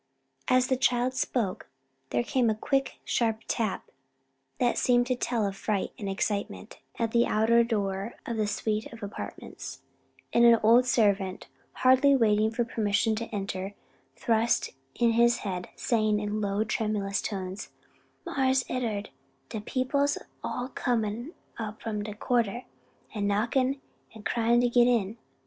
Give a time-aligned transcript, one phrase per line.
[0.47, 1.67] As the child spoke
[2.09, 3.91] there came a quick sharp tap,
[4.57, 8.91] that seemed to tell of fright and excitement, at the outer door of the suite
[8.91, 9.83] of apartments,
[10.33, 11.49] and an old servant,
[11.85, 13.75] hardly waiting for the permission to enter,
[14.15, 17.69] thrust in his head, saying in tremulous tones,
[18.25, 19.11] "Mars Ed'ard,
[19.49, 22.63] de people's all comin' up from de quarter,
[23.13, 23.79] an' knockin'
[24.15, 25.19] an' cryin' to get in.